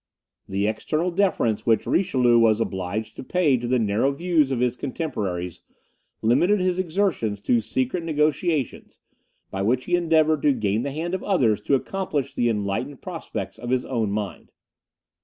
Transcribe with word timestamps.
The 0.49 0.65
external 0.65 1.11
deference 1.11 1.63
which 1.67 1.85
Richelieu 1.85 2.39
was 2.39 2.59
obliged 2.59 3.15
to 3.17 3.23
pay 3.23 3.55
to 3.57 3.67
the 3.67 3.77
narrow 3.77 4.09
views 4.11 4.49
of 4.49 4.59
his 4.59 4.75
contemporaries 4.75 5.61
limited 6.23 6.59
his 6.59 6.79
exertions 6.79 7.39
to 7.41 7.61
secret 7.61 8.01
negociations, 8.03 8.97
by 9.51 9.61
which 9.61 9.85
he 9.85 9.95
endeavoured 9.95 10.41
to 10.41 10.53
gain 10.53 10.81
the 10.81 10.91
hand 10.91 11.13
of 11.13 11.23
others 11.23 11.61
to 11.61 11.75
accomplish 11.75 12.33
the 12.33 12.49
enlightened 12.49 13.03
projects 13.03 13.59
of 13.59 13.69
his 13.69 13.85
own 13.85 14.09
mind. 14.09 14.51